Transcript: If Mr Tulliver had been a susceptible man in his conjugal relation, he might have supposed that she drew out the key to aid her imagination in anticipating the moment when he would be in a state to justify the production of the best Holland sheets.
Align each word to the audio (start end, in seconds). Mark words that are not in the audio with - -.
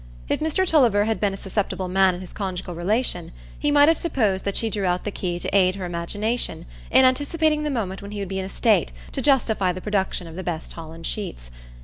If 0.27 0.39
Mr 0.39 0.65
Tulliver 0.65 1.03
had 1.05 1.19
been 1.19 1.35
a 1.35 1.37
susceptible 1.37 1.87
man 1.87 2.15
in 2.15 2.21
his 2.21 2.33
conjugal 2.33 2.73
relation, 2.73 3.31
he 3.59 3.69
might 3.69 3.87
have 3.87 3.99
supposed 3.99 4.45
that 4.45 4.55
she 4.57 4.67
drew 4.71 4.85
out 4.87 5.03
the 5.03 5.11
key 5.11 5.37
to 5.37 5.55
aid 5.55 5.75
her 5.75 5.85
imagination 5.85 6.65
in 6.89 7.05
anticipating 7.05 7.61
the 7.61 7.69
moment 7.69 8.01
when 8.01 8.09
he 8.09 8.17
would 8.17 8.27
be 8.27 8.39
in 8.39 8.45
a 8.45 8.49
state 8.49 8.91
to 9.11 9.21
justify 9.21 9.71
the 9.71 9.79
production 9.79 10.25
of 10.25 10.35
the 10.35 10.43
best 10.43 10.73
Holland 10.73 11.05
sheets. 11.05 11.51